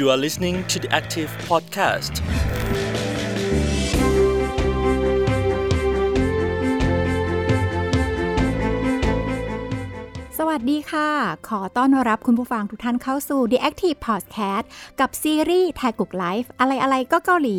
[0.00, 2.14] You are listening to the Active Podcast.
[10.38, 11.10] สวัสดีค่ะ
[11.48, 14.64] ขอต้อนรับคุณผู้ฟังทุกท่านเข้าสู่ The Active Podcast
[15.00, 17.58] กับซีรีส์แทกุกไลฟ์อะไรอะไรก็เกาหลี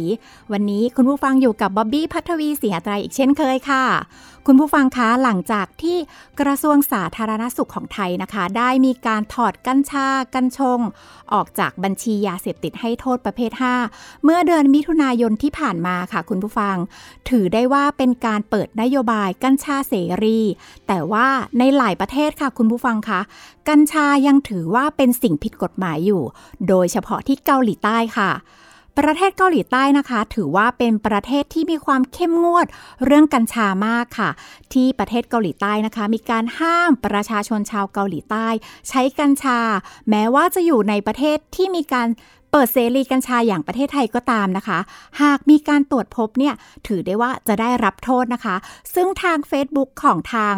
[0.51, 3.85] วันนี้คุณผู้ฟังอยู่กับบ๊อบบี้พัทวีเสียไตรอีกเช่นเคยค่ะ
[4.47, 5.97] คุณผู้ฟังคะหลังจากที่
[6.39, 10.79] กระทรวงสาธารณสุขของไทยนะคะ ได้มีการถอดกัญชากัญชง
[11.33, 13.51] ออกจากบัญชียาเสพติดให้โทษประเภท
[13.87, 16.75] 5 เมื่อเดือนมิถุนายนที่ผ่านมาค่ะ คุณผู้ฟัง
[17.29, 20.39] ถือได้ว่าเป็นการเปิดนโยบายกัญชาเสรี
[20.87, 21.27] แต่ว่า
[21.59, 23.21] ในหลายประเทศค่ะ คุณผู้ฟังคะ
[23.69, 26.23] กัญชายังถือว่าเป็นสิ่งผิดกฎหมายอยู่
[26.69, 28.31] โดยเฉพาะที่เกาหลีใต้ค่ะ
[29.01, 32.67] ประเทศเกาหลีใต้นะคะ ถือว่าเป็นประเทศที่มีความเข้มงวด
[33.05, 34.29] เรื่องกัญชามากค่ะ
[34.73, 38.47] ที่ประเทศเกาหลีใต้นะคะ มีการห้ามประชาชนชาวเกาหลีใต้
[38.89, 39.59] ใช้กัญชา
[40.09, 42.07] แม้ว่าจะอยู่ในประเทศที่มีการ
[42.51, 44.79] เปิดเสรีกัญชาอย่างประเทศไทยก็ตามนะคะ
[45.21, 46.53] หากมีการตรวจพบเนี่ย
[46.87, 48.55] ถือได้ว่าจะได้รับโทษนะคะ
[48.93, 50.53] ซึ่งทาง Facebook ของทาง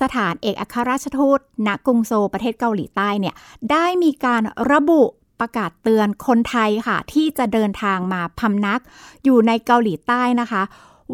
[0.00, 3.34] สถานเอกอัครราชทูตณกรุงโซลประเทศเกาหลีใต้เนี่ย
[3.72, 5.02] ได้มีการระบุ
[5.40, 8.80] ประกาศเตือนคนไทยค่ะ ที่จะเดินทางมาพำนัก
[9.24, 10.62] อยู่ในเกาหลีใต้นะคะ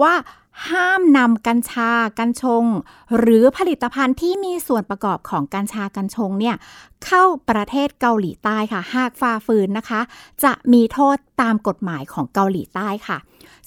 [0.03, 0.15] ว่า
[0.69, 2.65] ห้ามนำกัญชา กัญชง
[3.19, 6.57] หรือผลิตภัณฑ์ที่มีส่วนประกอบของกัญชา กัญชงเนี่ย
[7.05, 10.01] เข้าประเทศเกาหลีใต้ค่ะ หากฝ่าฝืนนะคะ
[10.45, 13.19] จะมีโทษตามกฎหมายของเกาหลีใต้ค่ะ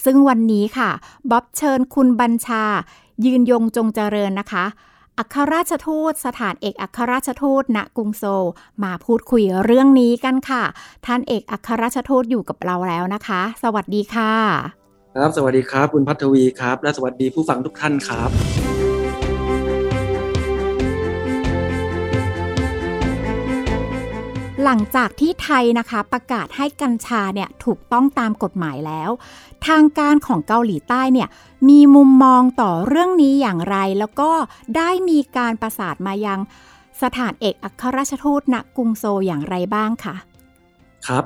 [0.03, 0.89] ซึ่งวันนี้ค่ะ
[1.31, 2.64] บ๊อบเชิญคุณบัญชา
[3.26, 4.66] ยืนยงจงเจริญนะคะ
[5.19, 8.47] อัครราชทูตสถานเอกอัครราชทูตณกรุงโซล
[8.83, 10.63] มาพูดคุยเรื่องนี้กันค่ะ
[11.05, 14.33] ท่านเอกอัครราชทูตอยู่กับเราแล้วนะคะ สวัสดีค่ะ
[15.16, 18.64] ครับ สวัสดีครับ คุณพัทวีครับ และสวัสดีผู้ฟังทุกท่านครับ
[24.66, 29.09] หลังจากที่ไทยนะคะประกาศให้กัญชาเนี่ยถูกต้องตามกฎหมายแล้ว
[29.67, 31.30] ทางการของเกาหลีใต้เนี่ย
[31.70, 34.31] มีมุมมองต่อเรื่องนี้อย่างไร แล้วก็
[34.77, 36.39] ได้มีการประสานมายัง
[37.03, 40.15] สถานเอกอัครราชทูตณกรุงโซอย่างไรบ้างคะ
[41.08, 41.23] ครับ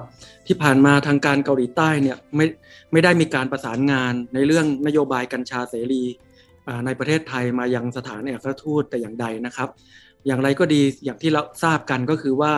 [0.47, 2.45] ที่ผ่านมาทางการเกาหลีใต้เนี่ยไม่
[2.91, 6.03] ไม่ได้มีการประสานงานในเรื่องนโยบายกัญชาเสรี
[6.85, 9.69] ในประเทศไทยมายังสถานเอกอัครราชทูตแต่อย่างใดนะครับ
[10.27, 12.53] อย่างไรก็ดีอย่างที่เราทราบกันก็คือว่า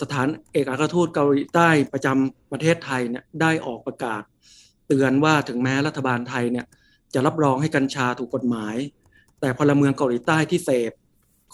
[0.00, 4.22] สถานเอกอัครทูตเกาหลีใต้ประจำประเทศไทยเนี่ยได้ออกประกาศ
[4.88, 6.66] เตือนว่าถึงแม้รัฐบาลไทยเนี่ย
[7.14, 8.76] จะรับรองให้กัญชาถูกกฎหมาย
[9.40, 10.92] แต่พลเมืองเกาหลีใต้ที่เสพ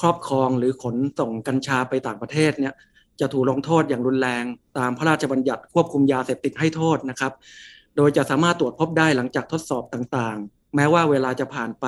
[0.01, 2.75] ครอบครองหรือขนส่งกัญชาไปต่างประเทศเนี่ย
[3.21, 4.45] จะถูกลงโทษอย่างรุนแรง
[4.79, 7.33] ตามพระราชบัญญัติควบคุมยาเสพติดให้โทษนะครับ
[7.97, 11.87] โดยจะสามารถตรวจพบได้หลังจากทดสอบต่างๆ แม้ว่าเวลาจะผ่านไป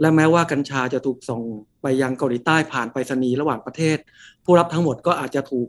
[0.00, 1.42] และแม้ว่ากัญชาจะถูกส่ง
[1.82, 3.98] ไปยังเกาหลีใต้ผ่านไปรษณีย์ระหว่างประเทศ
[4.44, 5.68] ผู้รับทั้งหมดก็อาจจะถูก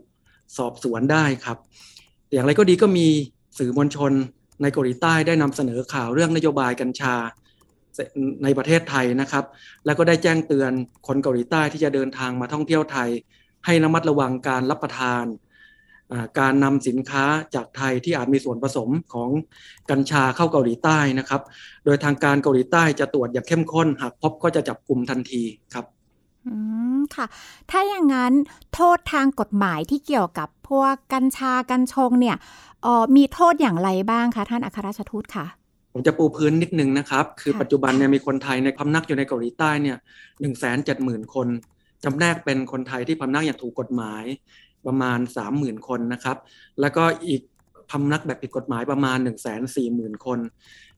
[0.56, 1.58] สอบสวนได้ครับ
[2.32, 3.06] อย่างไรก็ดีก็มี
[3.58, 4.12] สื่อมวลชน
[4.62, 7.14] ในเกาหลีใต้ได้นำเสนอข่าวเรื่องนโยบายกัญชา
[8.44, 9.44] ในประเทศไทยนะครับ
[9.86, 10.72] แล้วก็ได้แจ้งเตือน
[11.06, 13.10] คนเกาหลีใต้ที่จะเดินทางมาท่องเที่ยวไทย
[13.66, 15.24] ให้ระมัดระวังการรับประทาน
[16.40, 17.24] การนำสินค้า
[17.54, 19.30] จากไทยที่อาจมีส่วนผสมของ
[19.90, 21.42] กัญชาเข้าเกาหลีใต้นะครับ
[21.84, 25.42] โดยทางการเกาหลีใต้จะตรวจอย่างเข้มข้น หากพบก็จะจับกลุ่มทันที
[25.74, 25.84] ครับ
[26.46, 26.54] อื
[26.88, 27.26] ม ค่ะ
[27.70, 28.32] ถ้าอย่างนั้น
[28.74, 32.36] โทษทางกฎหมายที่เกี่ยวกับพวกกัญชากัญชงเนี่ย
[32.82, 35.46] เอ่อมีโทษอย่างไรบ้างคะท่านอัครราชทูตค่ะ
[35.92, 39.96] ผมจะปูพื้นนิดนึงนะครับ คือปัจจุบันเนี่ยมีคนไทยในพำนักอยู่ในเกาหลีใต้เนี่ย
[40.40, 41.48] หนึ่งแสนเจ็ดหมื่นคน
[42.04, 44.24] จำแนกเป็นคนไทยที่พำนักอย่างถูกกฎหมาย
[44.86, 46.36] ประมาณสามหมื่นคนนะครับ
[46.80, 47.40] แล้วก็อีก
[47.90, 50.38] พำนักแบบผิดกฎหมายประมาณ1นึ่งแสนสี่หมื่นคน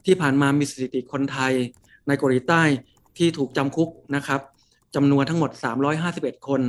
[0.04, 1.52] ที่ผ่านมามีสถิติคนไทย
[2.06, 2.62] ในเกาหลีใต้
[3.18, 4.40] ที่ถูกจำคุกนะครับ
[4.94, 5.50] จำนวนทั้งหมด
[5.98, 6.62] 351 คน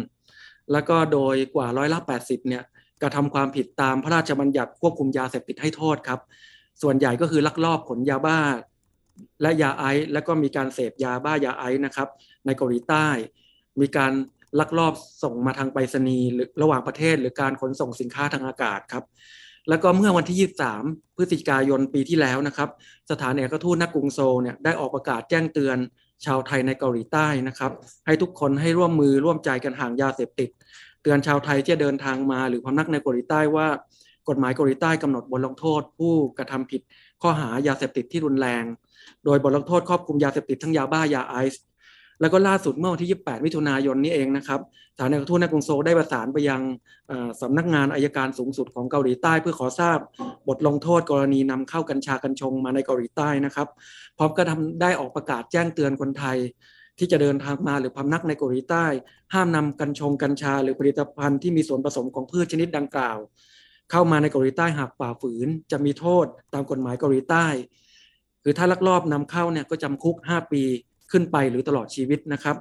[0.72, 2.64] แล้วก็โดยกว่าร้อยละ 80 เนี่ย
[3.02, 6.20] กระทำความผิดตามพระราชบัญญัติควบคุมยาเสพติดให้โทษครับ
[6.82, 8.40] ส่วนใหญ่ก็คือลักลอบขนยาบ้า
[9.42, 12.08] และยาไอซ์แล้วก็มีการเสพยาบ้ายาไอซ์นะครับ
[12.46, 13.08] ในเกาหลีใต้
[13.82, 14.12] มีการ
[14.60, 19.04] ลักลอบส่งมาทางไปรษณีย์หรือระหว่างประเทศ หรือการขนส่งสินค้าทางอากาศครับ
[19.70, 22.70] แล้วก็เมื่อวันที่ 23 พฤศจิกายนปีที่แล้วนะครับ
[23.12, 25.78] สถานเอกทูตณกรุงโซลเนี่ยได้ออกประกาศแจ้งเตือน
[26.26, 27.72] ชาวไทยในเกาหลีใต้นะครับ
[28.06, 30.50] ให้ทุกคนให้ร่วมมือร่วมใจกันห่างยาเสพติด
[31.04, 33.68] เตือนชาวไทยที่เดินทางมา หรือพำนักในเกาหลีใต้ว่า
[34.30, 36.82] กฎหมายเกาหลีใต้กำหนดบทลงโทษ ผู้กระทำผิด
[37.22, 38.64] ข้อหายาเสพติดที่รุนแรง
[39.26, 41.64] โดยบทลงโทษครอบคลุมยาเสพติดทั้งยาบ้ายาไอซ์
[42.22, 44.60] แล้วก็ล่าสุดเมื่อวันที่ 28 มิถุนายนนี้เองนะครับ
[44.96, 46.62] สถานเอกทูตในกรุงโซลได้ประสานไปยัง
[47.42, 50.00] สำนักงานอายการสูงสุดของเกาหลีใต้เพื่อขอทราบ
[50.48, 53.68] บทลงโทษกรณีนำเข้ากัญชากัญชงมาในเกาหลีใต้นะครับ
[54.18, 56.38] พร้อมก็ทำได้ออกประกาศแจ้งเตือนคนไทย
[57.00, 58.86] ที่จะเดินทางมาหรือพำนักในเกาหลีใต้
[59.34, 63.18] ห้ามนำกัญชงกัญชา หรือผลิตภัณฑ์ที่มีส่วนผสมของพืชชนิดดังกล่าว
[63.92, 67.46] เข้ามาในเกาหลีใต้หากฝ่าฝืน จะมีโทษตามกฎหมายเกาหลีใต้
[68.44, 70.62] คือถ้าลักลอบนำเข้าเนี่ยก็จำคุก 5 ปี
[71.12, 72.58] ขึ้นไปหรือตลอดชีวิตนะครับ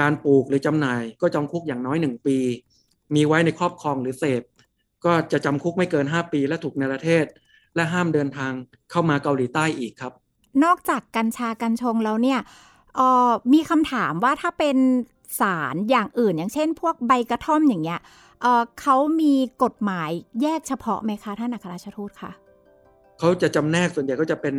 [0.00, 2.38] การปลูกหรือจำหน่ายก็จำคุกอย่างน้อย 1 ปี
[3.14, 4.42] มีไว้ในครอบครองหรือเสพ
[5.06, 7.24] ก็จะจำคุกไม่เกิน 5 ปีและถูกในประเทศ
[7.74, 8.52] และห้ามเดินทาง
[8.90, 10.12] เข้ามาเกาหลีใต้อีกครับ
[10.64, 12.40] นอกจากกัญชากัญชงแล้วเนี่ย
[12.96, 14.76] เออมีคำถามว่าถ้าเป็น
[15.40, 18.00] สารอย่างอื่น อย่างเช่น พวกใบกระท่อมอย่างเงี้ย
[18.42, 20.10] เออเขามีกฎหมาย
[20.42, 22.30] แยกเฉพาะไหมคะท่านอัครราชทูตคะ
[23.18, 24.56] เขาจะจำแนกส่วนใหญ่ก็จะเป็น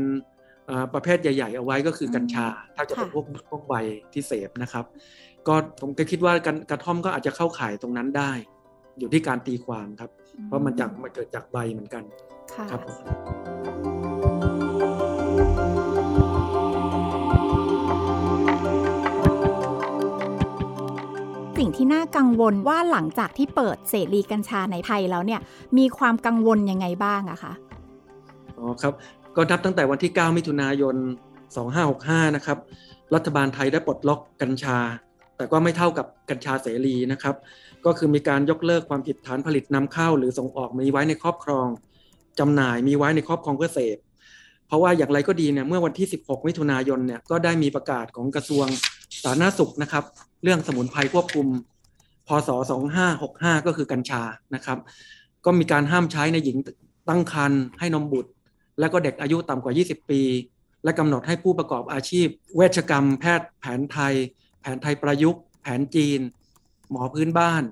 [0.93, 2.45] ประเภทใหญ่ ๆ เอาไว้ก็คือกัญชา
[2.75, 3.73] ถ้าจะเป็นพวกพวกใบ
[4.13, 4.85] ที่เสพนะครับ
[5.47, 6.33] ก็ผมก็คิดว่า
[6.69, 8.31] กระท่อมก็อาจจะเข้าข่ายตรงนั้นได้
[8.99, 10.09] อยู่ที่การตีความครับ
[10.45, 12.03] เพราะมันจากมันเกิดจากใบเหมือนกัน
[12.71, 12.81] ครับ
[21.57, 25.41] สิ่งที่น่ากังวลว่าหลังจากที่เปิดเสรีกัญชาในไทยแล้วเนี่ย
[25.77, 27.53] มีความกังวลยังไงบ้างอะคะ
[28.57, 28.93] อ๋อครับ
[29.35, 30.95] ก็นับตั้งแต่วันที่ 9 มิถุนายน
[31.65, 32.57] 2565 นะครับ
[33.15, 34.77] รัฐบาลไทยได้ปลดล็อกกัญชา
[35.37, 37.35] แต่ก็ไม่เท่ากับกัญชาเสรีนะครับ
[37.85, 41.67] ก็คือมีการยกเลิกความผิดฐานผลิตนำเข้า หรือส่งออกมีไว้ในครอบครอง
[42.39, 43.97] จำหน่ายมีไว้ในครอบครองเพื่อเสพ
[44.67, 48.65] เพราะว่าอย่างไรก็ดีเนี่ยเมื่อวันที่ 16 มิถุนายนเนี่ยก็ได้มีประกาศของกระทรวง
[49.23, 50.03] สาธารณสุขนะครับ
[50.43, 51.47] เรื่องสมุนไพรควบคุม
[52.27, 52.49] พศ
[53.07, 54.23] 2565 ก็คือกัญชา
[54.55, 54.77] นะครับ
[55.45, 56.57] ก็มีการห้ามใช้ในหญิง
[57.09, 58.31] ตั้งครรภ์ให้นมบุตร
[58.79, 60.21] และก็เด็กอายุต่ำกว่า 20 ปี
[60.83, 64.13] และกำหนดให้ผู้ประกอบอาชีพ เวชกรรม แพทย์แผนไทย
[64.61, 66.19] แผนไทยประยุกต์ แผนจีน
[66.91, 67.63] หมอพื้นบ้าน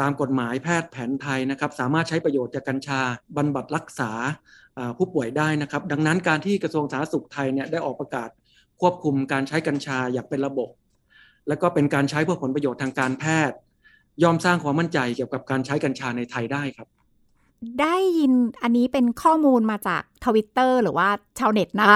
[0.00, 3.00] ตามกฎหมายแพทย์แผนไทยนะครับ สามารถใช้ประโยชน์จากกัญชา
[3.36, 4.12] บรรบัดรักษา
[4.98, 8.28] ผู้ป่วยได้นะครับ ดังนั้นการที่กระทรวงสาธารณสุขไทยเนี่ยได้ออกประกาศ
[8.80, 10.68] ควบคุมการใช้กัญชาอย่างเป็นระบบ
[11.48, 13.56] และก็เป็นการใช้เพื่อผลประโยชน์ทางการแพทย์
[14.22, 16.88] ยอมสร้างความมั่นใจเกี่ยวกับการใช้กัญชาในไทยได้ครับ
[17.80, 18.32] ได้ยิน
[18.62, 21.86] อันนี้เป็นข้อมูลมาจากทวิตเตอร์หรือว่าชาวเน็ตนะ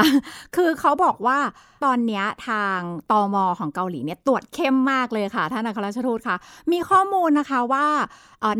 [0.56, 1.38] คือเขาบอกว่า
[1.84, 2.78] ตอนนี้ทาง
[3.10, 6.36] ตอมอของเกาหลีเนี่ยตรวจเข้มมากเลยค่ะ ท่านอัครราชทูตค่ะ
[6.72, 7.86] มีข้อมูลนะคะว่า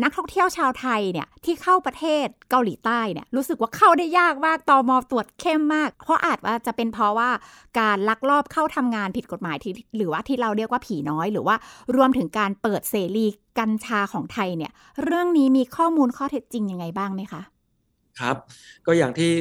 [0.03, 7.29] นักท่องเที่ยวชาวไทยเนี่ยที่เข้าประเทศเกาหลีใต้เนี่ยรู้สึกว่าเข้าได้ยากมากตอมอตรวจเข้มมาก เพราะอาจว่าจะเป็นเพราะว่า
[7.79, 11.55] การลักลอบเข้าทำงานผิดกฎหมายที่หรือว่าที่เราเรียกว่าผีน้อย หรือว่า
[11.95, 13.27] รวมถึงการเปิดเสรี
[13.59, 14.71] กัญชาของไทยเนี่ย
[15.03, 17.41] เรื่องนี้มีข้อมูลข้อเท็จจริงยังไงบ้างไหมคะ
[18.19, 18.37] ครับ
[18.85, 19.31] ก็อย่างที่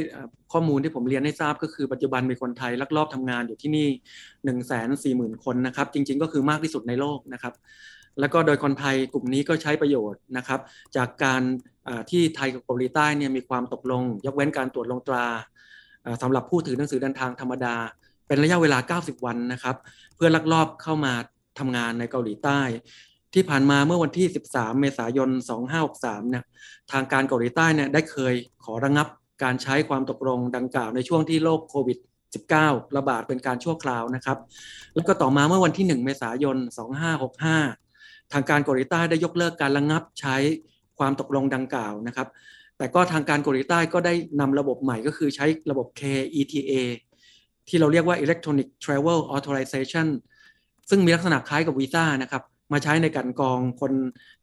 [0.52, 7.54] ข้อมูลที่ผมเรียนให้ทราบก็คือปัจจุบันมีคนไทยลักลอบทำงานอยู่ที่นี่1นึ่งแสนสี่หมื่นคนนะครับ จริง ๆ ก็คือมากที่สุดในโลกนะครับ
[8.20, 10.60] แล้วก็โดยคนไทยกลุ่มนี้ก็ใช้ประโยชน์นะครับ
[10.96, 11.42] จากการ
[12.10, 15.26] ที่ไทยกับเกาหลีใต้เนี่ยมีความตกลง ยกเว้นการตรวจลงตรา
[16.22, 17.74] สำหรับผู้ถือหนังสือเดินทางธรรมดา
[18.26, 19.76] เป็นระยะเวลา 90 วันนะครับ
[20.16, 21.12] เพื่อลักลอบเข้ามา
[21.58, 22.60] ทำงานในเกาหลีใต้
[23.36, 25.30] ที่ผ่านมาเมื่อวันที่ 13 เมษายน
[25.80, 26.44] 2563เนี่ย
[26.92, 28.34] ทางการเกาหลีใต้เนี่ยได้เคย
[28.64, 29.06] ขอระงับ
[29.42, 31.98] การใช้ความตกลงดังกล่าวในช่วงที่โรคโควิด
[32.46, 34.38] 19 ระบาดเป็นการชั่วคราวนะครับ
[34.94, 36.56] แล้วก็ต่อมาเมื่อวันที่ 1 เมษายน
[37.64, 40.36] 2565 ทางการเกาหลีใต้ได้ยกเลิกการระงับใช้
[40.98, 42.28] ความตกลงดังกล่าวนะครับ
[42.78, 46.72] แต่ก็ทางการเกาหลีใต้ก็ได้นำระบบใหม่ก็คือใช้ระบบ KETA
[47.68, 50.06] ที่เราเรียกว่า Electronic Travel Authorization
[50.90, 53.92] ซึ่งมีลักษณะคล้ายกับวีซ่านะครับ มาใช้ในการกองคน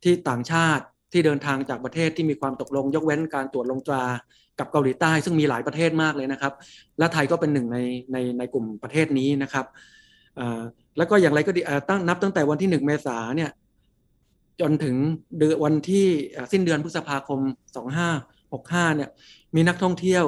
[0.03, 4.03] ที่ต่างชาติที่เดินทางจากประเทศที่มีความตกลง ยกเว้นการตรวจลงตรา
[4.59, 6.53] กับเกาหลีใต้ ซึ่งมีหลายประเทศมากเลยนะครับ
[6.99, 7.77] และไทยก็เป็นหนึ่งใน
[8.11, 9.65] ในในกลุ่มประเทศนี้นะครับ
[10.97, 13.51] แล้วก็อย่างไรก็ดีตั้งนับตั้งแต่วันที่หนึ่งเมษาเนี่ย
[14.61, 14.95] จนถึง
[15.37, 16.07] เดือนวันที่
[16.51, 17.39] สิ้นเดือนพฤษภาคม
[18.17, 19.09] 2565เนี่ย
[19.55, 20.25] มีนักท่องเที่ยว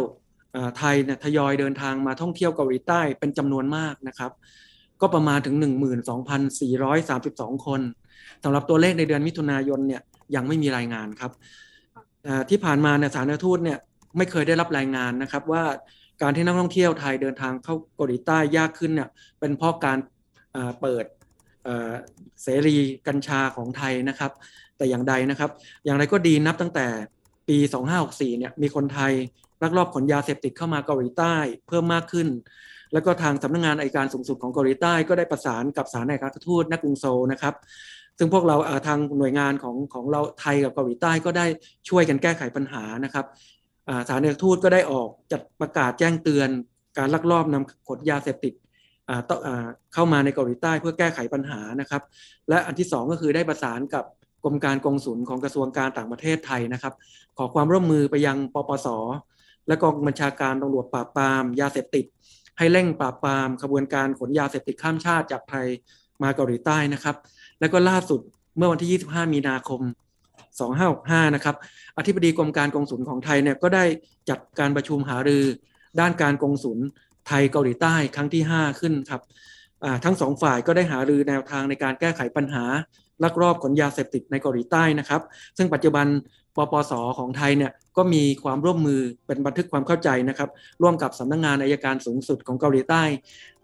[0.77, 4.31] ไทยเนี่ยทยอยเดินทางมาท่องเที่ยวเกาหลีใต้เป็นจำนวนมากนะครับ
[5.05, 5.55] ก็ประมาณถึง
[6.41, 7.81] 12,432 คน
[8.43, 10.01] สำหรับตัวเลขในเดือนมิถุนายนเนี่ย
[10.35, 11.31] ยังไม่มีรายงานครับ
[12.49, 13.79] ที่ผ่านมาเนี่ยสารทูตเนี่ย
[14.17, 15.63] ไม่เคยได้รับรายงานนะครับ ว่า
[16.21, 19.09] การที่นักท่องเที่ยวไทยเดินทางเข้าเกาหลีใต้ยากขึ้นเนี่ย
[19.39, 19.97] เป็นเพราะการ
[20.81, 21.05] เปิด
[22.43, 24.31] เสรีกัญชาของไทยนะครับ
[24.77, 25.51] แต่อย่างใดนะครับ
[25.85, 26.85] อย่างไรก็ดีนับตั้งแต่
[27.47, 27.57] ปี
[27.97, 29.13] 2564เนี่ยมีคนไทย
[29.61, 31.35] ลักลอบขนยาเสพติดเข้ามาเกาหลีใต้
[31.67, 32.27] เพิ่มมากขึ้น
[32.95, 37.55] แล้วก็ทางสำนักงงานอัยการสูงสุดของเกาหลีใต้ก็ได้ประสานกับสารอัยการทูตนักกรุงโซนะครับ
[38.17, 38.55] ซึ่งพวกเรา
[38.87, 41.45] ทางหน่วยงานของของเราไทยกับเกาหลีใต้ก็ได้
[41.89, 43.25] ช่วยกันแก้ไขปัญหานะครับ
[44.07, 46.49] สารอัยการทูตก็ได้ออกจัดประกาศแจ้งเตือน
[46.97, 48.53] การลักลอบนำขนยาเสพติด
[49.93, 52.01] เข้ามาในเกาหลีใต้เพื่อแก้ไขปัญหานะครับ
[52.49, 54.03] และอันที่ 2 ก็คือได้ประสานกับ
[54.43, 56.93] กรมการกองสุลของกระทรวงการต่างประเทศไทยนะครับ
[57.37, 58.87] ขอความร่วมมือไปยังปปส
[59.67, 62.05] และกองบัญชาการตำรวจปราบปรามยาเสพติด
[62.57, 65.65] ให้เร่งปราบปรามขบวนการขนยาเสพติดข้ามชาติจากไทย
[66.23, 67.15] มาเกาหลีใต้นะครับ
[67.59, 68.21] แล้วก็ล่าสุด
[68.57, 69.81] เมื่อวันที่ 25 มีนาคม
[70.57, 71.55] 2565 นะครับ
[71.97, 73.85] อธิบดีกรมการกงสุลของไทยเนี่ยก็ได้
[74.29, 75.43] จัดการประชุมหารือ
[75.99, 76.79] ด้านการกงสุล
[77.27, 79.21] ไทยเกาหลีใต้ครั้งที่ 5 ขึ้นครับ
[80.05, 82.65] ทั้งสองฝ่ายก็ได้หารือแนวทางในการแก้ไขปัญหา
[83.23, 85.21] ลักลอบขนยาเสพติดในเกาหลีใต้นะครับ
[85.57, 86.05] ซึ่งปัจจุบัน
[86.55, 90.49] ปปสของไทยเนี่ยก็มีความร่วมมือเป็นบันทึกความเข้าใจนะครับ
[90.81, 93.03] ร่วมกับสำนักงงานอายการสูงสุดของเกาหลีใต้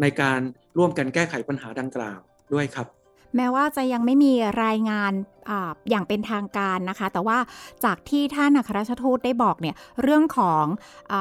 [0.01, 0.39] ในการ
[0.77, 2.19] ร่วมกันแก้ไขปัญหาดังกล่าว
[2.53, 2.87] ด้วยครับ
[3.35, 4.33] แม้ว่าจะยังไม่มี
[4.63, 5.11] รายงาน
[5.49, 5.51] อ
[5.89, 7.37] อย่างเป็นทางการนะคะ แต่ว่า
[7.85, 10.65] จากที่ท่านอัครราชทูตได้บอกเนี่ยเรื่องของ
[11.11, 11.13] อ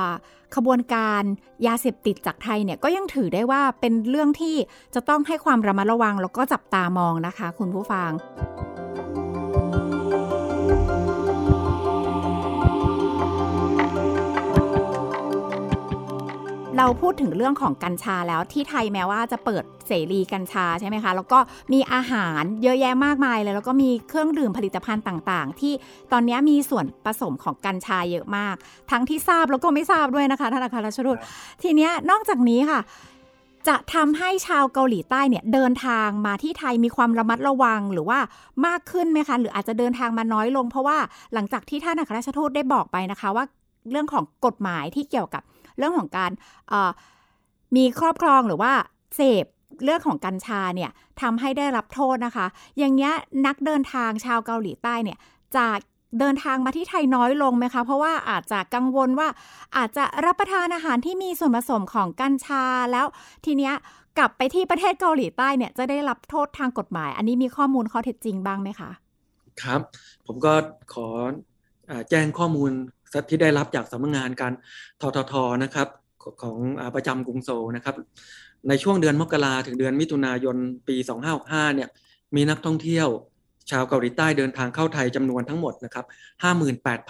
[0.57, 1.23] ขบวนการ
[1.67, 4.57] ยาเสพติดจากไทยเนี่ยก็ยังถือได้ว่าเป็นเรื่องที่
[4.95, 8.11] จะต้องให้ความระมัดระวังแล้วก็จับตามองนะคะ คุณผู้ฟัง
[16.83, 21.39] เราพูดถึงเรื่องของกัญชาแล้วที่ไทยแม้ว่าจะเปิดเสรีกัญชาใช่ไหมคะ แล้วก็
[21.73, 25.73] มีอาหารเยอะแยะมากมายเลยแล้วก็มีเครื่องดื่มผลิตภัณฑ์ต่างๆ ที่
[26.13, 28.55] ตอนนี้มีส่วนผสมของกัญชาเยอะมาก
[28.91, 31.19] ทั้งที่ทราบแล้วก็ไม่ทราบด้วยนะคะท่านอาคารชรุด
[31.63, 32.81] ทีนี้นอกจากนี้ค่ะ
[33.69, 38.19] จะทำให้ชาวเกาหลีใต้เนี่ยเดินทางมาที่ไทยมีความระมัดระวังหรือว่า
[38.67, 40.99] มากขึ้นไหมคะ หรืออาจจะเดินทางมาน้อยลง เพราะว่า
[41.35, 43.45] หลังจากที่ท่านอัครราชทูตได้บอกไปนะคะว่า
[43.91, 45.43] เรื่องของกฎหมายที่เกี่ยวกับ
[45.81, 46.31] เรื่องของการ
[47.77, 48.73] มีครอบครองหรือว่า
[49.17, 49.47] เสพ
[49.85, 52.47] เรื่องของกัญชาเนี่ยทำให้ได้รับโทษนะคะ
[52.79, 53.13] อย่างเงี้ย
[53.47, 55.19] นักเดินทางชาวเกาหลีใต้เนี่ย
[55.57, 55.67] จะ
[56.21, 59.29] เดินทางมาที่ไทยน้อยลงไหมคะ เพราะว่าอาจจะกังวลว่า
[59.77, 63.07] อาจจะรับประทานอาหารที่มีส่วนผสมของกัญชาแล้ว
[63.45, 63.75] ทีเนี้ย
[64.19, 68.91] กลับไปที่ประเทศเกาหลีใต้เนี่ยจะได้รับโทษทางกฎหมาย อันนี้มีข้อมูลข้อเท็จจริงบ้างไหมคะ
[69.63, 69.81] ครับ
[70.27, 70.53] ผมก็
[70.93, 71.07] ขอ
[71.91, 72.73] อแจ้งข้อมูล
[73.31, 74.53] ที่ได้รับจากสำนักงานการ
[75.01, 75.89] ทททนะครับ
[76.43, 76.59] ของ
[76.95, 77.95] ประจำกรุงโซนะครับ
[78.69, 80.57] ในช่วงเดือนมกราถึงเดือนมิถุนายน
[80.89, 80.97] ปี
[81.37, 81.89] 2565เนี่ย
[82.37, 83.09] มีนักท่องเที่ยว
[83.71, 86.07] ชาวเกาหลีใต้เดินทางเข้าไทยจำนวนทั้งหมดนะครับ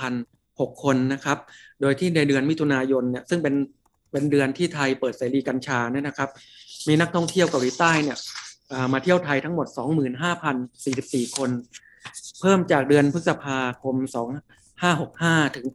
[0.09, 1.39] 58,006 คนนะครับ
[1.81, 3.55] โดยที่ในเดือนมิถุนายนเนี่ยซึ่งเป็น
[4.13, 6.31] เป็นเดือนที่ไทยเปิดเสรีกัญชาเนี่ยนะครับ
[6.89, 8.17] มีนักท่องเที่ยวเกาหลีใต้เนี่ย
[8.93, 9.67] มาเที่ยวไทยทั้งหมด
[10.33, 11.51] 25,044 คน
[12.41, 13.97] เพิ่มจากเดือนพฤษภาคม
[14.89, 15.67] 565- ถึง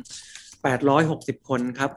[0.00, 1.90] 8,860 คนครับ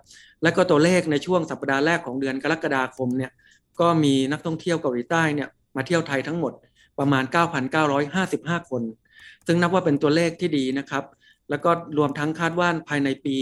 [0.44, 3.32] และก็ตัวเลขในช่วงสัปดาห์แรกของเดือนกรกฎาคมเนี่ย
[3.80, 6.54] ก็มีนักท่องเที่ยวเกาหลีใต้เนี่ยมาเที่ยวไทยทั้งหมด
[7.00, 7.24] ประมาณ
[7.98, 8.84] 9,955 คน
[9.48, 11.04] ซึ่งนับว่าเป็นตัวเลขที่ดีนะครับ
[11.50, 13.36] แล้วก็รวมทั้งคาดว่าภายในปี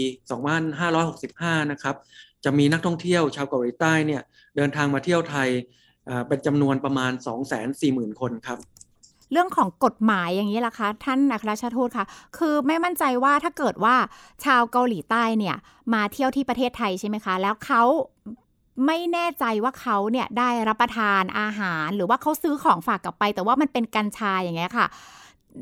[0.82, 1.96] 2565 นะครับ
[2.44, 4.22] จะมีนักท่องเที่ยวชาวเกาหลีใต้เนี่ย
[4.56, 5.48] เดินทางมาเที่ยวไทย
[6.28, 7.12] เป็นจำนวนประมาณ
[7.66, 8.58] 240,000 คนครับ
[9.32, 12.06] เรื่องของกฎหมายอย่างนี้ล่ะคะ ท่านอัครราชทูตคะ
[12.38, 13.96] คือไม่มั่นใจว่าถ้าเกิดว่า
[14.44, 15.56] ชาวเกาหลีใต้เนี่ย
[15.94, 17.82] มาเที่ยวที่ประเทศไทยใช่ไหมคะ แล้วเขา
[18.86, 24.86] ไม่แน่ใจว่าเขาเนี่ยได้รับประทานอาหาร หรือว่าเขาซื้อของฝากกลับไป แต่ว่ามันเป็นกัญชาอย่างเงี้ยค่ะ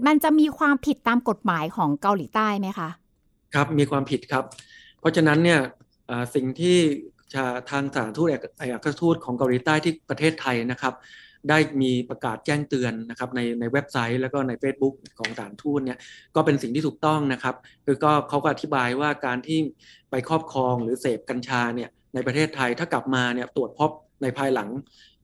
[0.07, 2.89] มันจะมีความผิดตามกฎหมายของเกาหลีใต้ไหมคะ
[3.55, 4.45] ครับมีความผิดครับ
[5.01, 5.61] เพราะฉะนั้นเนี่ย
[6.35, 6.77] สิ่งที่
[7.71, 8.35] ทางสถานทูตเอ
[8.85, 10.95] กทูตของเกาหลีใต้ที่ประเทศไทยนะครับ
[11.51, 15.99] ได้มีประกาศแจ้งเตือนนะครับในในเว็บไซต์แล้วก็ใน Facebook ของสถานทูตเนี่ย
[16.35, 19.59] ก็เป็นสิ่งที่ถูกต้องนะครับคือก็เขาก็อธิบายว่าการที่
[20.11, 23.91] ไปครอบครองหรือเสพกัญชาเนี่ยในประเทศไทยถ้ากลับมาเนี่ยตรวจพบ
[24.23, 24.69] ในภายหลัง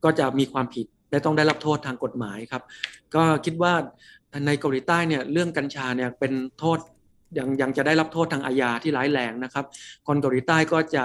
[0.03, 2.63] ก็จะมีความผิดและต้องได้รับโทษทางกฎหมายครับ
[3.15, 3.73] ก็คิดว่า
[4.47, 6.79] ในเกาหลีใต้เนี่ยเรื่องกัญชาเนี่ยเป็นโทษ
[7.37, 9.65] ยังยังจะได้รับโทษทางอาญาที่ร้ายแรงนะครับ
[10.07, 11.03] คนเกาหลีใต้ก็จะ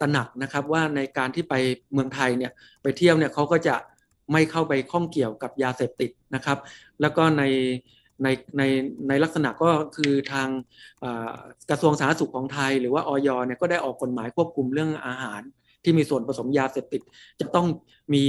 [0.00, 1.54] ตระหนักนะครับว่าในการที่ไป
[1.92, 2.52] เมืองไทยเนี่ย
[2.82, 3.74] ไปเที่ยวเนี่ยเขาก็จะ
[4.32, 6.58] ไม่เข้าไปข้องเกี่ยวกับยาเสพติดนะครับ
[7.00, 7.44] แล้วก็ใน
[8.22, 8.28] ใน
[8.58, 8.62] ใน
[9.08, 10.48] ในลักษณะก็คือทาง
[11.70, 15.40] กระทรวงสาธารณสุขของไทย หรือว่าออยเนี่ยก็ได้ออกกฎหมายควบคุมเรื่องอาหาร
[15.84, 17.02] ที่มีส่วนผสมยาเสพติด
[17.40, 17.66] จะต้อง
[18.14, 18.22] มี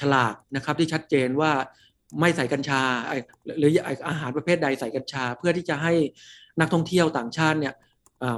[0.00, 1.52] ฉลากนะครับที่ชัดเจนว่า
[2.20, 2.82] ไม่ใส่กัญชา
[3.58, 3.70] หรือ
[4.08, 5.92] อาหารประเภทใดใส่กัญชา เพื่อที่จะให้
[6.60, 7.74] นักท่องเที่ยวต่างชาติเนี่ย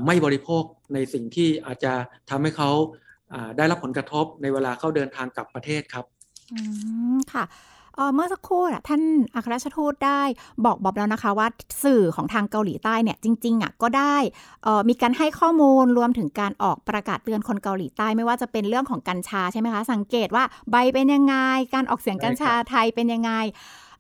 [0.07, 1.93] ไม่บริโภคในสิ่งที่อาจจะ
[2.31, 2.71] ทำให้เขา
[3.57, 6.05] ได้รับผลกระทบในเวลาเข้าเดินทางกลับประเทศครับ
[6.53, 6.59] อื
[7.15, 7.45] มค่ะ
[8.15, 9.03] เมื่อสักครู่ท่าน
[9.35, 10.23] อัครราชทูตได้
[10.65, 11.47] บอกบอกแล้วนะคะว่า
[11.85, 14.17] สื่อของทางเกาหลีใต้เนี่ยจริงๆอะก็ได้
[14.89, 21.35] มีการให้ข้อมูลรวมถึงการออกประกาศเตือนคนเกาหลีใต้ไม่ว่าจะเป็นเรื่องของกัญชาใช่ไหมคะ สังเกตว่าใบเป็นยังไง
[21.75, 23.33] การออกเสียงกัญชาไทยเป็นยังไง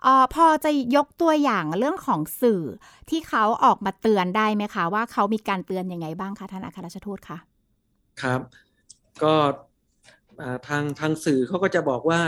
[0.06, 2.62] ออพอจะยกตัวอย่างเรื่องของสื่อ
[3.10, 7.38] ที่เขาออกมาเตือนได้ไหมคะ ว่าเขามีการเตือนยังไงบ้างคะท่านอัครราชทูตคะ
[8.22, 8.40] ครับ
[9.22, 9.34] ก็
[10.68, 12.20] ทางทางสื่อเขาก็จะบอกว่า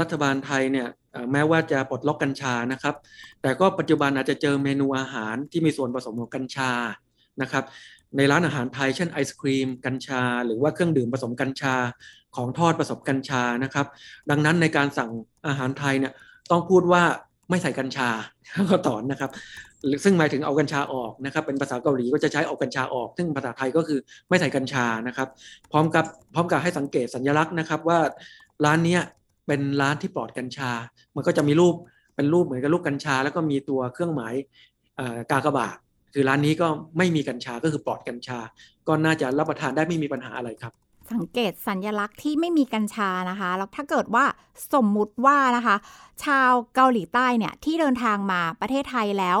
[0.00, 0.88] รัฐบาลไทยเนี่ย
[1.32, 2.94] แม้ว่าจะปลดล็อกกัญชานะครับ
[3.42, 6.72] แต่ก็ปัจจุบันอาจจะเจอเมนูอาหารที่มีส่วนผสมของกัญชา
[7.42, 7.64] นะครับ
[8.16, 11.74] ในร้านอาหารไทยเช่นไอศครีม กัญชา หรือว่าเครื่องดื่มผสมกัญชา
[12.36, 13.86] ของทอดผสมกัญชานะครับ
[14.30, 15.10] ดังนั้นในการสั่ง
[15.46, 16.12] อาหารไทยเนี่ย
[16.50, 17.04] ต้องพูดว่า
[17.50, 18.08] ไม่ใส่กัญชา
[18.70, 19.30] ก็ถอนนะครับ
[20.04, 25.28] ซึ่งหมายถึงเอากัญชาออกนะครับ เป็นภาษาเกาหลีก็จะใช้เอากัญชาออก ซึ่งภาษาไทยก็คือไม่ใส่กัญชานะครับ
[25.72, 26.04] พร้อมกับ
[26.34, 27.98] พร้อมกับให้สังเกตสัญลักษณ์นะครับว่า
[28.64, 29.02] ร้านเนี้ย
[29.46, 30.70] เป็นร้านที่ปลอดกัญชา
[31.16, 31.74] มันก็จะมีรูป
[32.16, 34.34] เป็นรูปเหมือนกับรูปกัญชา แล้วก็มีตัวเครื่องหมาย
[35.30, 35.76] กากบาท
[36.14, 38.38] คือร้านนี้ก็ไม่มีกัญชาก็คือปลอดกัญชา
[38.88, 40.72] ก็น่าจะรับประทานได้ไม่มีปัญหาอะไรครับ
[41.12, 44.24] สังเกตสัญญลักษณ์ที่ไม่มีกัญชานะคะ แล้วถ้าเกิดว่า
[44.74, 45.76] สมมุติว่านะคะ
[46.24, 49.38] ชาวเกาหลีใต้เนี่ยที่เดินทางมาประเทศไทยแล้ว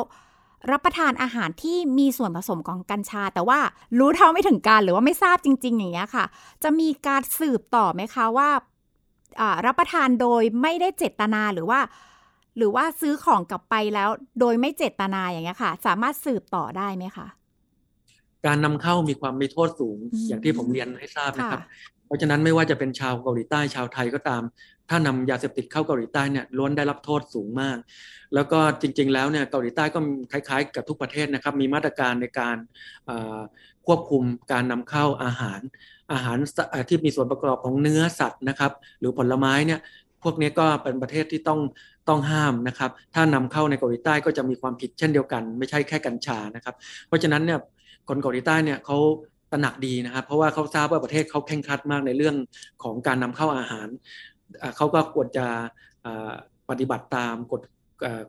[0.70, 3.58] รับประทานอาหารที่มีส่วนผสมของกัญชา แต่ว่า
[3.98, 6.24] รู้เท่าไม่ถึงการหรือว่าไม่ทราบจริง ๆ อย่างเงี้ยค่ะ
[6.62, 8.50] จะมีการสืบต่อไหมคะว่า
[9.66, 11.80] รับประทานโดยไม่ได้เจตนาหรือว่า
[12.56, 14.08] หรือว่าซื้อของกลับไปแล้ว
[14.40, 17.26] โดยไม่เจตนาอย่างเงี้ยค่ะ สามารถสืบต่อได้ไหมคะ
[18.46, 21.62] การนำเข้ามีความมีโทษสูงอย่างที่ผมเรียนให้ทราบนะครับ
[22.06, 24.42] เพราะฉะนั้นไม่ว่าจะเป็นชาวเกาหลีใต้ชาวไทยก็ตาม
[24.88, 27.76] ถ้านำยาเสพติดเข้าเกาหลีใต้เนี่ยล้วนได้รับโทษสูงมาก
[28.34, 29.98] แล้วก็จริง ๆ แล้วเนี่ยเกาหลีใต้ก็
[30.32, 32.56] คล้ายๆ กับทุกประเทศนะครับ มีมาตรการในการ
[33.86, 35.60] ควบคุมการนำเข้าอาหาร
[36.12, 36.38] อาหาร
[36.88, 39.80] ที่มีส่วนประกอบของเนื้อสัตว์นะครับ หรือผลไม้เนี่ย
[40.22, 41.60] พวกนี้ก็เป็นประเทศที่ต้อง
[42.08, 46.74] ต้องห้ามนะครับ ถ้านำเข้าในเกาหลีใต้ก็จะมีความผิดเช่นเดียวกัน ไม่ใช่แค่กัญชานะครับ
[47.08, 47.58] เพราะฉะนั้นเนี่ย
[48.10, 48.98] คนเกาหลีใต้เนี่ยเขา
[49.52, 52.36] ตระหนักดีนะครับ เพราะว่าเขาทราบว่าประเทศเขาแข่งขันมากในเรื่อง
[52.82, 53.88] ของการนำเข้าอาหาร
[54.76, 55.46] เขาก็ควรจะ
[56.70, 57.62] ปฏิบัติตามกฎ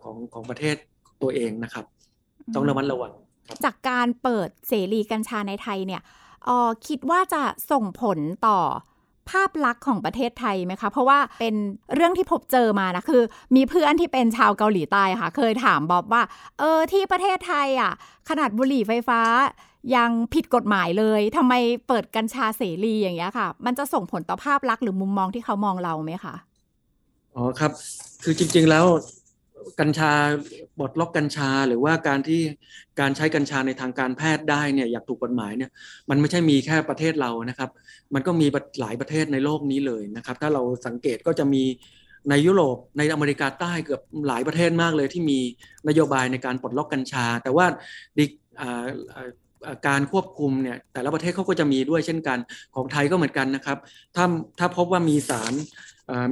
[0.04, 0.76] ของของประเทศ
[1.22, 1.86] ตัวเองนะครับ
[2.56, 3.12] ต้องระมัดระวัง
[3.66, 6.02] จากการเปิดเสรีกัญชาในไทยเนี่ย
[6.48, 8.60] ออคิดว่าจะส่งผลต่อ
[9.30, 11.56] ภาพลักษณ์ของประเทศไทยไหมคะ เพราะว่าเป็น
[11.96, 13.24] เรื่องที่พบเจอมานะคือ
[13.56, 16.24] มีเพื่อนที่เป็นชาวเกาหลีใต้ค่ะ เคยถามบอบว่า
[16.60, 17.94] เออที่ประเทศไทยอะ
[18.30, 19.22] ขนาดบุหรี่ไฟฟ้า
[19.96, 21.54] ยังผิดกฎหมายเลยทำไม
[21.88, 26.36] เปิดกัญชาเสรีอย่างเงี้ยค่ะ มันจะส่งผลต่อภาพลักษณ์หรือมุมมองที่เขามองเราไหมคะ
[27.36, 27.72] อ๋อครับ
[28.24, 28.86] คือจริง ๆแล้ว
[29.80, 30.12] กัญชา
[30.80, 32.42] บทล็อกกัญชาหรือว่าการที่
[33.00, 35.72] การใช้กัญชาในทางการแพทย์ได้เนี่ยอยากถูกกฎหมายเนี่ย
[36.10, 37.70] มันไม่ใช่มีแค่ประเทศเรานะครับ
[38.14, 38.48] มันก็มี
[38.80, 41.64] หลายประเทศในโลกนี้เลยนะครับ ถ้าเราสังเกตก็จะมี
[42.30, 45.40] ในยุโรปในอเมริกาใต้เกือบหลายประเทศมากเลยที่มี
[45.88, 47.66] นโยบายในการปลดล็อกกัญชา แต่ว่า
[49.88, 52.38] การควบคุมเนี่ยแต่ละประเทศเขาก็จะมีด้วยเช่นกัน
[52.76, 53.78] ของไทยก็เหมือนกันนะครับ
[54.16, 54.26] ถ้า
[54.60, 55.54] ถ้าพบว่ามีสาร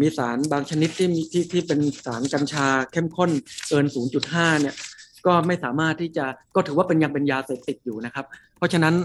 [0.02, 3.32] มีสารบางชนิดที่มีที่ที่เป็นสารกัญชาเข้มข้น
[3.70, 3.86] เกิน
[4.24, 4.76] 0.5 เนี่ย
[5.26, 8.26] ก็ไม่สามารถที่จะก็ถือว่าเป็นยังเป็นยาเสพติดอยู่นะครับ
[8.58, 8.96] เพราะฉะนั้น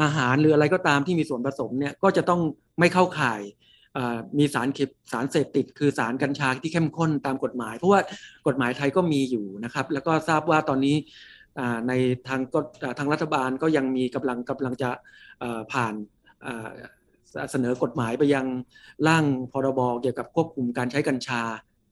[0.00, 2.40] อาหารหรืออะไรก็ตามที่มีส่วนผสมเนี่ยก็จะต้อง
[2.78, 3.40] ไม่เข้าข่าย
[4.38, 8.00] มีสารเสารเสพติด คือสารกัญชาที่เข้มข้นตามกฎหมาย เพราะว่า
[8.46, 10.96] กฎหมายไทยก็มีอยู่นะครับ แล้วก็ทราบว่าตอนนี้
[11.88, 11.92] ใน
[12.28, 12.60] ทางก็
[12.98, 14.90] ทางรัฐบาลก็ยังมีกำลังกำลังจะ
[15.72, 15.94] ผ่าน
[17.50, 18.46] เสนอกฎหมายไปยัง
[19.08, 21.42] ร่างพรบเกี่ยวกับควบคุมการใช้กัญชา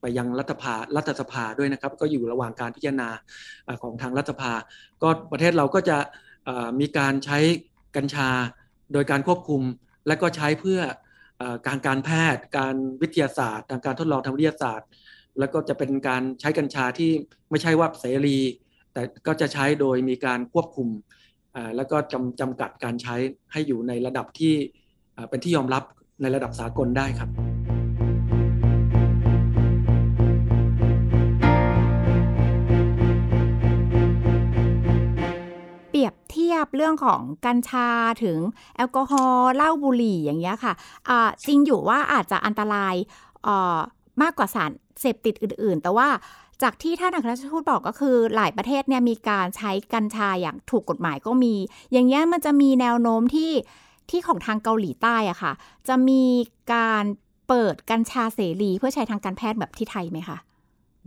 [0.01, 3.09] ไปยังรัฐภารัฐสภาด้วยนะครับ ก็อยู่ระหว่างการพิจารณา
[3.83, 4.53] ของทางรัฐสภา
[5.03, 5.99] ก็ประเทศเราก็จะ
[6.81, 7.39] มีการใช้
[7.97, 8.29] กัญชา
[8.93, 9.63] โดยการควบคุม
[10.07, 10.81] และก็ใช้เพื่อ
[11.67, 14.89] การการแพทย์ การวิทยาศาสตร์การทดลองทางวิทยาศาสตร์
[15.39, 17.11] แล้วก็จะเป็นการใช้กัญชาที่
[17.51, 18.39] ไม่ใช่ว่าเสรี
[18.97, 20.89] แต่ก็จะใช้โดยมีการควบคุม
[21.77, 23.17] แล้วก็จำจำกัดการใช้
[23.53, 24.55] ให้อยู่ในระดับที่
[25.29, 25.83] เป็นที่ยอมรับ
[26.23, 27.31] ในระดับสากลได้ครับ
[35.91, 37.89] เปรียบเทียบเรื่องของกัญชา
[38.25, 38.39] ถึง
[38.77, 40.73] แอลกอฮอล์เหล้าบุหรี่อย่างเงี้ยค่ะ
[41.47, 42.95] จริงอยู่ว่าอาจจะอันตราย
[44.23, 46.09] มากกว่าสารเสพติดอื่น ๆ แต่ว่า
[46.63, 51.55] จากที่ท่านอัครราชทูตบอกก็คือหลายประเทศเนี่ยมีการใช้กัญชาอย่างถูกกฎหมายก็มี
[51.93, 53.53] อย่างเงี้ยมันจะมีแนวโน้มที่
[54.11, 55.53] ที่ของทางเกาหลีใต้อะค่ะ
[55.89, 56.23] จะมี
[56.75, 57.05] การ
[57.49, 60.39] เปิดกัญชาเสรี เพื่อใช้ทางการแพทย์แบบที่ไทยไหมคะ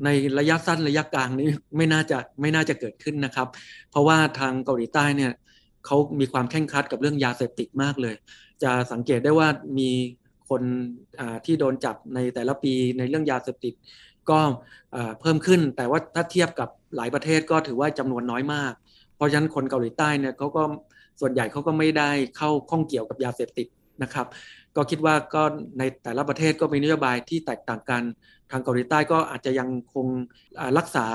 [0.04, 0.10] ใน
[0.40, 3.48] ระยะสั้นระยะกลางนี้ไม่น่าจะไม่น่าจะเกิดขึ้นนะครับ
[3.90, 5.32] เพราะว่าทางเกาหลีใต้เนี่ย
[5.86, 8.16] เขามีความแข่งขันกับเรื่องยาเสพติดมากเลย
[8.64, 9.90] จะสังเกตได้ว่ามี
[10.50, 10.62] คน
[11.46, 13.74] ที่โดนจับในแต่ละปีในเรื่องยาเสพติด
[14.32, 14.39] ก็
[15.22, 18.74] เพิ่มขึ้น แต่ว่าถ้าเทียบกับหลายประเทศก็ถือว่าจำนวนน้อยมาก
[19.15, 20.63] เพราะฉะนั้นคนเกาหลีใต้เนี่ยเขาก็
[21.22, 23.68] ส่วนใหญ่เขาก็ไม่ได้เข้าข้องเกี่ยวกับยาเสพติด
[24.04, 24.28] นะครับ
[24.76, 25.44] ก็คิดว่าก็
[25.80, 28.04] ในแต่ละประเทศก็มีนโยบายที่แตกต่างกัน
[28.52, 30.08] ทางเกาหลีใต้ก็อาจจะยังคง
[30.78, 31.06] รักษา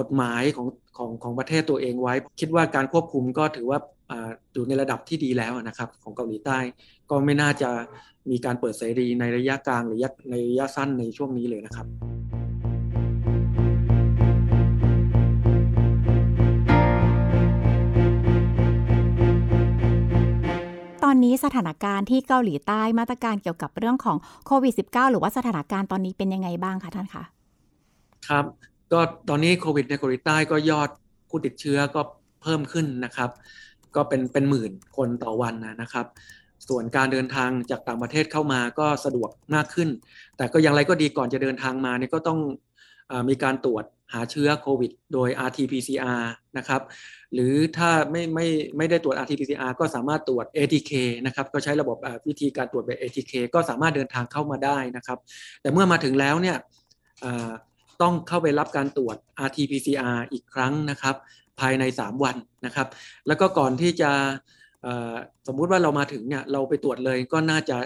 [0.00, 3.78] กฎหมายของของของประเทศตัวเองไว้ คิดว่าการควบคุมก็ถือว่า
[4.52, 6.58] อยู่ในระดับที่ดีแล้วนะครับของเกาหลีใต้
[7.10, 7.70] ก็ไม่น่าจะ
[8.30, 11.86] มีการเปิดเสรีในระยะกลางหรือในระยะสั้นในช่วงนี้เลยนะครับ
[21.08, 27.24] อนนี้สถานการณ์ที่เกาหลีใต้มาตรการเกี่ยวกับเรื่องของโควิด -19 หรือว่าสถานการณ์ตอนนี้เป็นยังไงบ้างคะท่านคะ
[28.28, 28.44] ครับ
[28.92, 30.88] ก็ตอนนี้โควิดในเกาหลีใต้ก็ยอด
[31.28, 32.00] ผู้ติดเชื้อก็
[32.42, 33.30] เพิ่มขึ้นนะครับ
[33.96, 36.06] ก็เป็นเป็นหมื่นคนต่อวันนะครับ
[36.68, 39.88] ส่วนการเดินทางจากต่างประเทศเข้ามาก็สะดวกมากขึ้น
[40.36, 42.38] แต่ก็อย่างไรก็ดีก่อนจะเดินทางมาเนี่ยก็ต้อง
[43.28, 46.22] มีการตรวจหาเชื้อโควิด โดย RT-PCR
[46.58, 46.82] นะครับ
[47.34, 50.92] หรือถ้าไม่ไม่ไม่ได้ตรวจ RT-PCR ก็สามารถตรวจ ATK
[51.26, 51.96] นะครับ ก็ใช้ระบบ
[52.28, 55.18] วิธีการตรวจแบบ ATK ก็สามารถเดินทางเข้ามาได้นะครับ
[55.60, 56.56] แต่เมื่อมาถึงแล้วเนี่ย
[58.02, 61.14] ต้องเข้าไปรับการตรวจ RT-PCR อีกครั้งนะครับ
[61.60, 62.36] ภายใน 3 วัน
[62.66, 62.88] นะครับ
[63.26, 64.10] แล้วก็ก่อนที่จะ
[65.46, 67.76] สมมุติว่าเรามาถึงเนี่ยเราไปตรวจเลยก็น่าจะ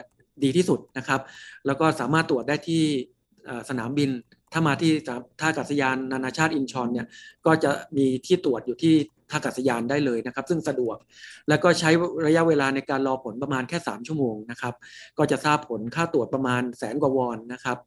[0.44, 1.20] ดีที่สุดนะครับ
[1.66, 2.82] แล้วก็สามารถตรวจได้ที่
[3.68, 4.10] สนามบิน
[4.52, 4.92] ถ้ามาที่
[5.40, 7.06] ท่าอากาศยานนานาชาติอินชอนเนี่ย
[7.46, 8.94] ก็จะมีที่ตรวจอยู่ที่
[9.30, 10.96] ท่าอากาศยานได้เลยนะครับ ซึ่งสะดวก
[11.48, 11.90] แล้วก็ใช้
[12.26, 14.74] ระยะเวลาในการรอผลประมาณแค่ 3 ชั่วโมงนะครับ
[15.18, 17.78] ก็จะทราบผลค่าตรวจประมาณแสนกว่าวอนนะครับ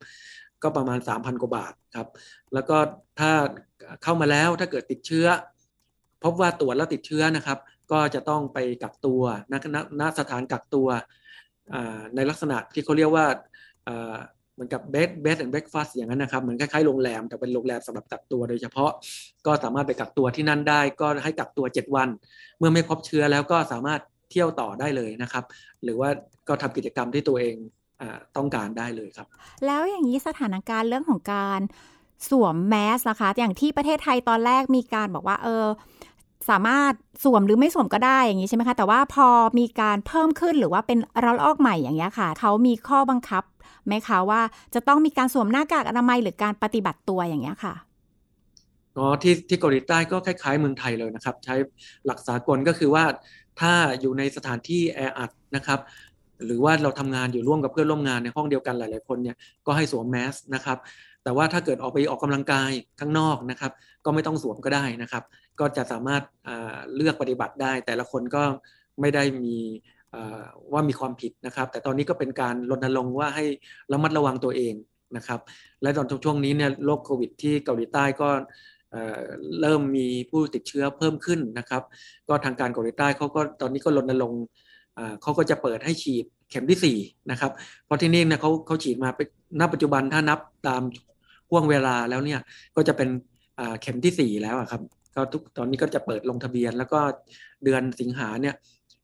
[0.63, 2.07] ก็ประมาณ 3,000 กว่าบาทครับ
[2.53, 2.77] แล้วก็
[3.19, 3.31] ถ้า
[4.03, 5.27] เข้ามาแล้วถ้าเกิดติดเชื้อ
[6.23, 7.59] พบว่าตรวจแล้วติดเชื้อนะครับ
[7.91, 9.21] ก็จะต้องไปกักตัว
[9.51, 9.53] ณ
[10.01, 10.87] ณสถานกักตัว
[12.15, 13.25] ในลักษณะที่เขาเรียกว่า
[14.53, 18.91] เหมือนกับเบสเบสแอนด์เบรกฟาสอย่างนั้นนะครับเหมือนคล้ายๆโรงแรมแต่เป็นโรงแรมสำหรับกักตัวโดยเฉพาะ
[19.45, 22.09] ก็สามารถไปกักตัวที่นั่นได้ ก็ให้กักตัว 7 วัน
[22.57, 25.43] เมื่อไม่พบเชื้อแล้วก็สามารถเที่ยวต่อได้เลยนะครับ
[25.83, 26.09] หรือว่า
[26.47, 27.55] ก็ทำกิจกรรมที่ตัวเอง
[28.01, 28.03] อ
[28.37, 29.27] ต้องการได้เลยครับ
[29.65, 31.59] แล้วอย่างนี้สถานการณ์เรื่องของการ
[32.29, 35.65] สวมแมสนะคะ อย่างที่ประเทศไทยตอนแรกมีการบอกว่าเออ
[36.49, 39.27] สามารถสวมหรือไม่สวมก็ได้อย่างนี้ใช่ไหมคะ แต่ว่าพอ
[39.59, 43.43] มีการเพิ่มขึ้นหรือว่าเป็นระลอกใหม่อย่างนี้ค่ะ เขามีข้อบังคับ
[43.87, 44.41] ไหมคะว่า
[44.73, 47.75] จะต้องมีการสวมหน้ากากอนามัยหรือการปฏิบัติตัวอย่างนี้ค่ะ
[48.97, 51.55] อ๋อที่ที่เกาหลีใต้ก็คล้ายๆเมืองไทยเลยนะครับ ใช้
[52.05, 53.03] หลักสากลก็คือว่า
[53.59, 55.79] ถ้าอยู่ในสถานที่แออัดนะครับ
[56.45, 60.77] หรือว่าเราทำงานอยู่ร่วมกับเพื่อนร่วมงานในห้องเดียวกันหลาย ๆ คนเนี่ยก็ให้สวมแมสนะครับ
[61.23, 63.71] แต่ว่าถ้าเกิดออกไปออกกำลังกายข้างนอกนะครับ
[64.05, 65.23] ก็ไม่ต้องสวมก็ได้นะครับ
[65.59, 66.23] ก็จะสามารถ
[66.95, 68.43] เลือกปฏิบัติได้ แต่ละคนก็
[69.01, 69.55] ไม่ได้มี
[70.73, 73.45] ว่ามีความผิดนะครับ แต่ตอนนี้ก็เป็นการรณรงค์ว่าให้
[73.91, 74.73] ระมัดระวังตัวเอง
[75.17, 75.39] นะครับ
[75.81, 78.29] และตอนช่วงนี้เนี่ยโรคโควิดที่เกาหลีใต้ก็
[79.61, 81.83] เริ่มมีผู้ติดเชื้อเพิ่มขึ้นนะครับ
[82.27, 84.43] ก็ทางการเกาหลีใต้เขาก็ตอนนี้ก็รณรงค์
[85.21, 87.51] เขาก็จะเปิดให้ฉีดเข็มที่4นะครับ
[87.85, 89.09] เพราะที่นี่เนี่ยเขาเขาฉีดมา
[89.59, 90.81] ณปัจจุบันถ้านับตาม
[91.49, 92.39] ห่วงเวลาแล้วเนี่ย
[92.75, 93.09] ก็จะเป็น
[93.81, 94.81] เข็มที่ 4 แล้วครับ
[95.15, 96.99] ก็ทุกตอนนี้ก็จะเปิดลงทะเบียน แล้วก็
[97.63, 98.55] เดือนสิงหาเนี่ย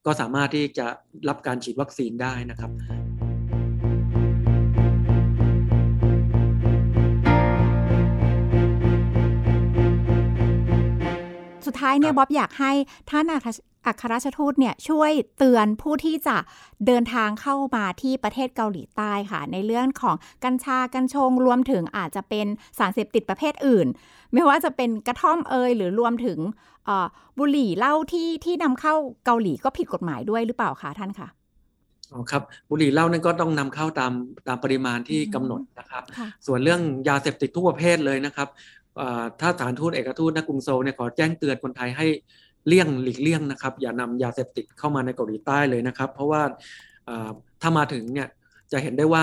[0.08, 0.88] ก็สามารถที่จะ
[1.30, 2.72] รับการฉีดวัคซีนได้นะครับ
[11.66, 12.72] สุดท้ายเนี่ยบ๊อบอยากให้
[13.10, 16.38] ท่านอัครราชทูตเนี่ยช่วยเตือนผู้ที่จะ
[16.86, 23.88] เดินทางเข้ามาที่ประเทศเกาหลีใต้ค่ะ ในเรื่องของกัญชากัญชงรวมถึงอาจจะเป็นสารเสพติดประเภทอื่น
[24.34, 26.40] ไม่ว่าจะเป็นกระท่อมเอยหรือรวมถึง
[27.40, 28.96] บุหรี่เหล้าที่ที่นำเข้า
[29.26, 31.28] เกาหลีก็ผิดกฎหมายด้วยหรือเปล่าคะท่านคะ
[32.14, 34.12] อ๋อครับบุหรี่เหล้านั่นก็ต้องนำเข้าตาม
[34.48, 36.04] ตามปริมาณที่กำหนดนะครับ
[36.46, 38.48] ส่วนเรื่องยาเสพติดทุกประเภทเลยนะครับ
[39.40, 42.08] ถ้าสถานทูตเอกทูตนกรุงโซลเนี่ยขอแจ้งเตือนคนไทยให้
[42.68, 46.42] เลี่ยงหลีกเลี่ยงนะครับ อย่านำยาเสพติดเข้ามาในเกาหลีใต้เลยนะครับ เพราะว่า
[47.62, 48.28] ถ้ามาถึงเนี่ย
[48.72, 49.22] จะเห็นได้ว่า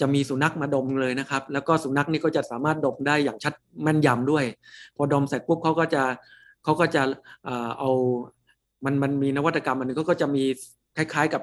[0.00, 4.44] จะมีสุนัขมาดมเลยนะครับ แล้วก็สุนัขนี่ก็จะสามารถดมได้อย่างชัดแม่นยำด้วย
[4.96, 6.02] พอดมเสร็จปุ๊บเขาก็จะ
[6.64, 7.02] เขาก็จะ
[7.78, 7.90] เอา
[8.84, 10.44] มันมันมีนวัตกรรมอันนึงเขาก็จะมี
[10.96, 11.42] คล้าย ๆกับ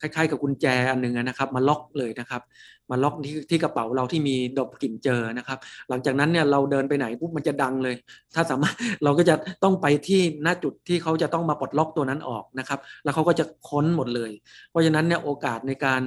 [0.00, 2.42] คล้ายๆกับกุญแจอันหนึ่งนะครับ มาล็อกเลยนะครับ
[2.90, 7.94] มาล็อกที่ที่กระเป๋าเราที่มีดบกลิ่นเจอนะครับ หลังจากนั้นเนี่ยเราเดินไปไหนปุ๊บมันจะดังเลย
[8.34, 8.74] ถ้าสามารถ
[9.04, 14.32] เราก็จะต้องไปที่หน้าจุดที่เขาจะต้องมาปลดล็อกตัวนั้นออกนะครับ แล้วเขาก็จะค้นหมดเลย
[14.70, 16.00] เพราะฉะนั้นเนี่ยโอกาสในการ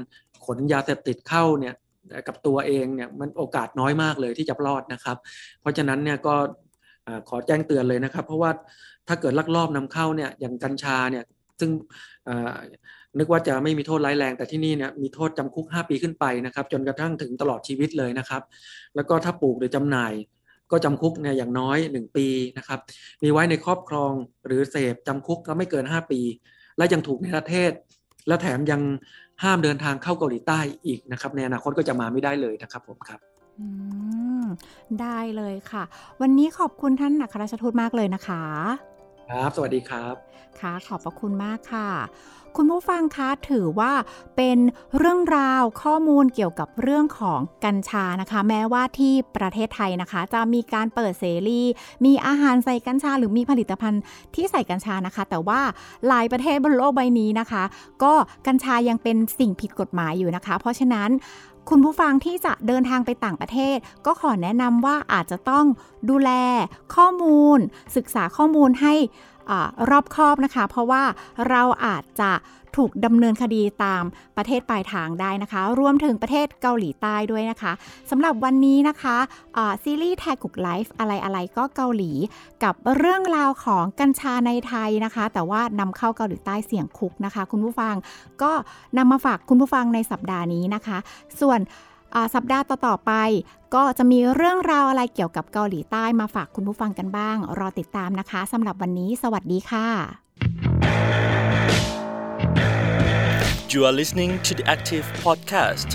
[0.46, 1.74] ขนยาเสพติดเข้าเนี่ย
[2.28, 5.18] กับตัวเองเนี่ยมันโอกาสน้อยมากเลยที่จะรอดนะครับ
[5.62, 6.36] เพราะฉะนั้นเนี่ยก็
[7.30, 8.52] ขอแจ้งเตือนเลยนะครับ เพราะว่า
[9.08, 11.24] ถ้าเกิดลักลอบนำเข้าเนี่ยอย่างกัญชาเนี่ย
[11.60, 11.72] ซึ่ง
[13.18, 18.42] นึกว่าจะไม่มีโทษร้ายแรงแต่ที่นี่เนี่ยมีโทษจำคุก 5 ปีขึ้นไปนะครับ จนกระทั่งถึงตลอดชีวิตเลยนะครับ
[18.96, 20.14] แล้วก็ถ้าปลูกหรือจำหน่าย
[20.72, 22.80] ก็จำคุกเนี่ยอย่างน้อย 1 ปีนะครับ
[23.24, 24.12] มีไว้ในครอบครอง
[24.46, 26.22] หรือเสพจำคุกก็ไม่เกิน 5 ปี
[26.78, 27.72] และยังถูกในประเทศ
[28.28, 28.82] และแถมยัง
[29.44, 33.29] ห้ามเดินทางเข้าเกาหลีใต้อีกนะครับในอนาคตก็จะมาไม่ได้เลยนะครับผมครับ
[35.02, 35.84] ได้เลยค่ะ
[36.22, 38.44] วันนี้ขอบคุณท่านอัครราชทูตมากเลยนะคะ
[39.30, 40.16] ครับ สวัสดีครับ
[40.60, 41.90] ค่ะ ขอบพระคุณมากค่ะ
[42.58, 43.94] คุณผู้ฟังคะถือว่า
[44.38, 44.58] เป็น
[44.98, 51.62] เรื่องราวข้อมูลเกี่ยวกับเรื่องของกัญชานะคะ แม้ว่าที่ประเทศไทยนะคะ จะมีการเปิดเสรี
[52.06, 54.02] มีอาหารใส่กัญชา หรือมีผลิตภัณฑ์
[54.36, 55.62] ที่ใส่กัญชานะคะ แต่ว่า
[56.08, 57.64] หลายประเทศบนโลกใบนี้นะคะ
[58.04, 58.14] ก็
[58.48, 61.10] กัญชายังเป็นสิ่งผิดกฎหมายอยู่นะคะ เพราะฉะนั้น
[61.70, 65.66] คุณผู้ฟังที่จะเดินทางไปต่างประเทศ ก็ขอแนะนำว่าอาจจะต้อง
[66.10, 66.32] ดูแล
[66.96, 67.60] ข้อมูล
[67.96, 68.94] ศึกษาข้อมูลให้
[69.90, 71.04] รอบคอบนะคะ เพราะว่า
[71.50, 72.32] เราอาจจะ
[72.78, 74.04] ถูกดำเนินคดีตาม
[74.38, 77.72] ประเทศปลายทางได้นะคะ รวมถึงประเทศเกาหลีใต้ด้วยนะคะ
[78.10, 79.18] สำหรับวันนี้นะคะ
[79.84, 82.12] ซีรีส์แทกุกไลฟ์อะไรอะไรก็เกาหลี
[82.64, 87.96] กับเรื่องราวของกัญชาในไทยนะคะ แต่ว่านำเข้าเกาหลีใต้เสี่ยงคุกนะคะ คุณผู้ฟัง
[88.42, 88.52] ก็
[88.98, 90.98] นำมาฝากคุณผู้ฟังในสัปดาห์นี้นะคะ
[91.42, 91.60] ส่วน
[92.36, 93.12] สัปดาห์ต่อๆไป
[93.76, 99.88] ก็จะมีเรื่องราวอะไรเกี่ยวกับเกาหลีใต้มาฝากคุณผู้ฟังกันบ้าง รอติดตามนะคะสำหรับวันนี้สวัสดีค่ะ
[103.74, 105.90] You are listening to the Active Podcast